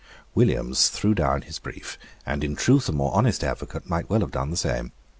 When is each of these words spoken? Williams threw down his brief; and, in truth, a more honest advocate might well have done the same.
Williams 0.33 0.89
threw 0.89 1.13
down 1.13 1.43
his 1.43 1.59
brief; 1.59 1.99
and, 2.25 2.43
in 2.43 2.55
truth, 2.55 2.89
a 2.89 2.91
more 2.91 3.13
honest 3.13 3.43
advocate 3.43 3.87
might 3.87 4.09
well 4.09 4.21
have 4.21 4.31
done 4.31 4.49
the 4.49 4.57
same. 4.57 4.93